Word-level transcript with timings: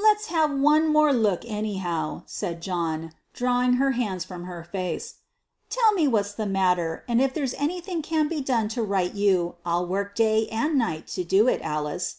"Let's 0.00 0.26
have 0.26 0.56
one 0.60 0.86
more 0.86 1.12
look 1.12 1.44
anyhow," 1.44 2.22
said 2.26 2.62
John, 2.62 3.12
drawing 3.32 3.72
her 3.82 3.90
hands 3.98 4.24
from 4.24 4.44
her 4.44 4.62
face. 4.62 5.16
"Tell 5.70 5.90
me 5.92 6.06
what's 6.06 6.32
the 6.34 6.46
matter, 6.46 7.02
and 7.08 7.20
if 7.20 7.34
there's 7.34 7.54
anything 7.54 8.00
can 8.00 8.28
be 8.28 8.40
done 8.40 8.68
to 8.68 8.82
right 8.84 9.12
you, 9.12 9.56
I'll 9.66 9.84
work 9.84 10.14
day 10.14 10.46
and 10.50 10.78
night 10.78 11.08
to 11.18 11.24
do 11.24 11.48
it, 11.48 11.60
Alice." 11.62 12.18